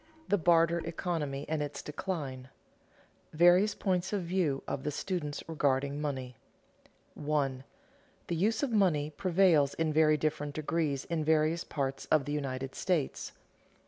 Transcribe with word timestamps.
THE 0.27 0.37
BARTER 0.39 0.79
ECONOMY 0.83 1.45
AND 1.47 1.61
ITS 1.61 1.83
DECLINE 1.83 2.47
[Sidenote: 2.49 3.33
Various 3.33 3.75
points 3.75 4.11
of 4.11 4.23
view 4.23 4.63
of 4.67 4.81
the 4.81 4.89
students 4.89 5.43
regarding 5.47 6.01
money] 6.01 6.37
1. 7.13 7.63
_The 8.27 8.35
use 8.35 8.63
of 8.63 8.71
money 8.71 9.11
prevails 9.11 9.75
in 9.75 9.93
very 9.93 10.17
different 10.17 10.55
degrees 10.55 11.05
in 11.05 11.23
various 11.23 11.63
parts 11.63 12.05
of 12.07 12.25
the 12.25 12.33
United 12.33 12.73
States. 12.73 13.33